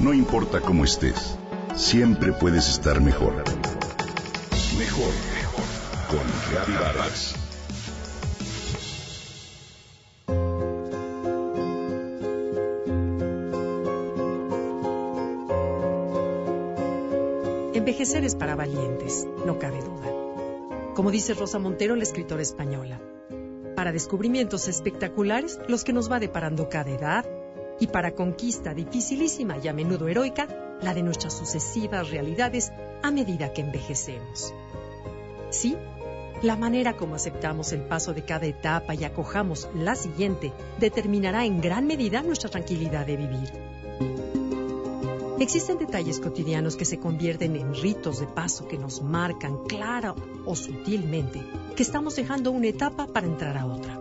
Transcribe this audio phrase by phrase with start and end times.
[0.00, 1.36] No importa cómo estés,
[1.76, 3.34] siempre puedes estar mejor.
[4.78, 5.64] Mejor, mejor.
[6.08, 7.34] Con Vargas.
[17.74, 20.94] Envejecer es para valientes, no cabe duda.
[20.94, 23.02] Como dice Rosa Montero, la escritora española.
[23.76, 27.26] Para descubrimientos espectaculares, los que nos va deparando cada edad,
[27.80, 30.46] y para conquista dificilísima y a menudo heroica,
[30.82, 32.70] la de nuestras sucesivas realidades
[33.02, 34.54] a medida que envejecemos.
[35.50, 35.76] Sí,
[36.42, 41.60] la manera como aceptamos el paso de cada etapa y acojamos la siguiente determinará en
[41.60, 43.50] gran medida nuestra tranquilidad de vivir.
[45.38, 50.54] Existen detalles cotidianos que se convierten en ritos de paso que nos marcan clara o
[50.54, 51.42] sutilmente
[51.74, 54.00] que estamos dejando una etapa para entrar a otra.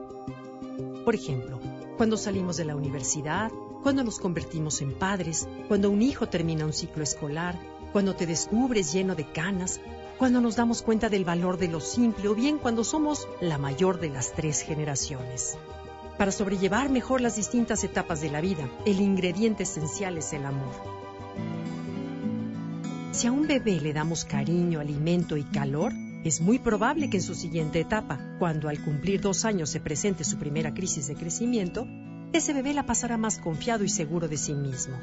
[1.05, 1.59] Por ejemplo,
[1.99, 3.51] cuando salimos de la universidad,
[3.83, 7.59] cuando nos convertimos en padres, cuando un hijo termina un ciclo escolar,
[7.91, 9.81] cuando te descubres lleno de canas,
[10.17, 13.99] cuando nos damos cuenta del valor de lo simple o bien cuando somos la mayor
[13.99, 15.57] de las tres generaciones.
[16.17, 20.71] Para sobrellevar mejor las distintas etapas de la vida, el ingrediente esencial es el amor.
[23.11, 25.91] Si a un bebé le damos cariño, alimento y calor,
[26.23, 30.23] es muy probable que en su siguiente etapa, cuando al cumplir dos años se presente
[30.23, 31.87] su primera crisis de crecimiento,
[32.33, 34.97] ese bebé la pasará más confiado y seguro de sí mismo.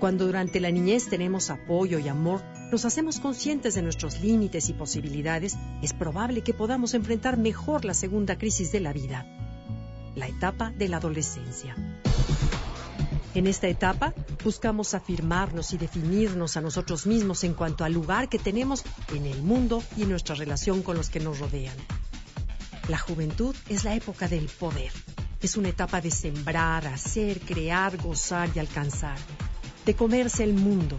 [0.00, 4.74] Cuando durante la niñez tenemos apoyo y amor, nos hacemos conscientes de nuestros límites y
[4.74, 9.24] posibilidades, es probable que podamos enfrentar mejor la segunda crisis de la vida,
[10.14, 11.76] la etapa de la adolescencia.
[13.36, 18.38] En esta etapa buscamos afirmarnos y definirnos a nosotros mismos en cuanto al lugar que
[18.38, 18.82] tenemos
[19.14, 21.76] en el mundo y nuestra relación con los que nos rodean.
[22.88, 24.90] La juventud es la época del poder.
[25.42, 29.18] Es una etapa de sembrar, hacer, crear, gozar y alcanzar.
[29.84, 30.98] De comerse el mundo.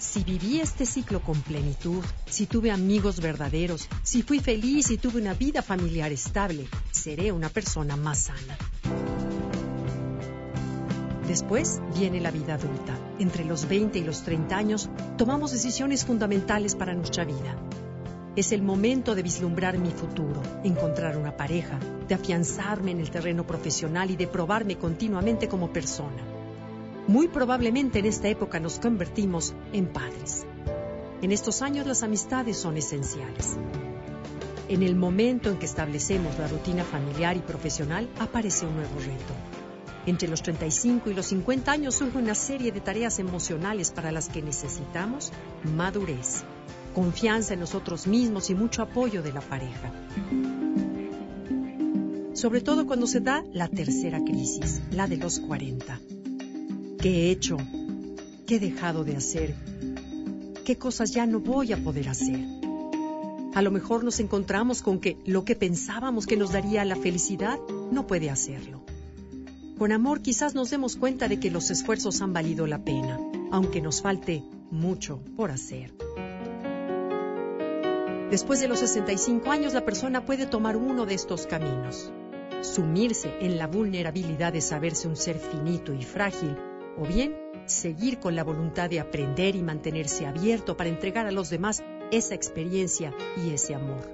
[0.00, 5.20] Si viví este ciclo con plenitud, si tuve amigos verdaderos, si fui feliz y tuve
[5.20, 8.58] una vida familiar estable, seré una persona más sana.
[11.28, 12.98] Después viene la vida adulta.
[13.18, 17.54] Entre los 20 y los 30 años tomamos decisiones fundamentales para nuestra vida.
[18.34, 21.78] Es el momento de vislumbrar mi futuro, encontrar una pareja,
[22.08, 26.22] de afianzarme en el terreno profesional y de probarme continuamente como persona.
[27.06, 30.46] Muy probablemente en esta época nos convertimos en padres.
[31.20, 33.58] En estos años las amistades son esenciales.
[34.70, 39.57] En el momento en que establecemos la rutina familiar y profesional aparece un nuevo reto
[40.08, 44.28] entre los 35 y los 50 años surge una serie de tareas emocionales para las
[44.28, 45.32] que necesitamos
[45.76, 46.44] madurez,
[46.94, 49.92] confianza en nosotros mismos y mucho apoyo de la pareja.
[52.32, 56.00] Sobre todo cuando se da la tercera crisis, la de los 40.
[57.00, 57.56] ¿Qué he hecho?
[58.46, 59.54] ¿Qué he dejado de hacer?
[60.64, 62.38] ¿Qué cosas ya no voy a poder hacer?
[63.54, 67.58] A lo mejor nos encontramos con que lo que pensábamos que nos daría la felicidad
[67.90, 68.87] no puede hacerlo.
[69.78, 73.20] Con amor quizás nos demos cuenta de que los esfuerzos han valido la pena,
[73.52, 75.94] aunque nos falte mucho por hacer.
[78.28, 82.12] Después de los 65 años, la persona puede tomar uno de estos caminos.
[82.60, 86.56] Sumirse en la vulnerabilidad de saberse un ser finito y frágil,
[86.98, 91.50] o bien seguir con la voluntad de aprender y mantenerse abierto para entregar a los
[91.50, 94.10] demás esa experiencia y ese amor.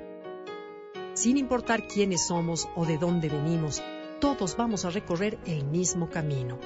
[1.14, 3.82] Sin importar quiénes somos o de dónde venimos,
[4.20, 6.58] todos vamos a recorrer el mismo camino,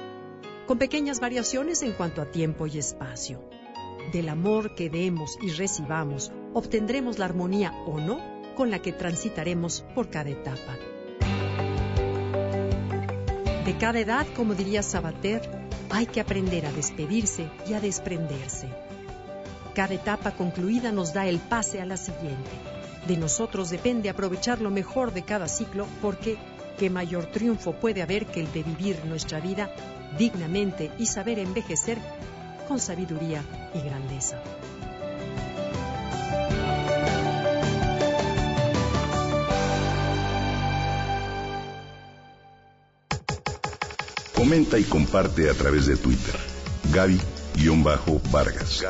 [0.67, 3.41] con pequeñas variaciones en cuanto a tiempo y espacio.
[4.11, 9.85] Del amor que demos y recibamos, obtendremos la armonía o no con la que transitaremos
[9.93, 10.77] por cada etapa.
[13.65, 15.47] De cada edad, como diría Sabater,
[15.91, 18.67] hay que aprender a despedirse y a desprenderse.
[19.75, 22.49] Cada etapa concluida nos da el pase a la siguiente.
[23.07, 26.37] De nosotros depende aprovechar lo mejor de cada ciclo porque
[26.79, 29.69] ¿Qué mayor triunfo puede haber que el de vivir nuestra vida
[30.17, 31.97] dignamente y saber envejecer
[32.69, 33.43] con sabiduría
[33.73, 34.41] y grandeza?
[44.33, 46.35] Comenta y comparte a través de Twitter.
[46.93, 48.85] Gaby-Vargas.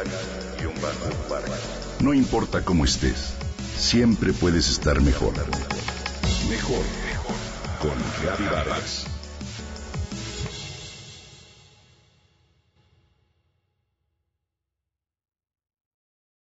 [2.01, 3.33] No importa cómo estés,
[3.75, 5.33] siempre puedes estar mejor.
[6.47, 6.98] Mejor
[7.79, 9.18] con Gaby Vargas.